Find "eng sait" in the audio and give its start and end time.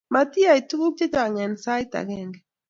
1.43-1.91